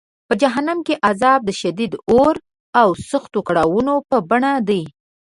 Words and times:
په 0.27 0.33
جهنم 0.41 0.79
کې 0.87 0.95
عذاب 1.09 1.39
د 1.45 1.49
شدید 1.61 1.91
اور 2.11 2.35
او 2.81 2.89
سختو 3.09 3.39
کړاوونو 3.47 3.93
په 4.09 4.17
بڼه 4.29 4.53
دی. 4.69 4.83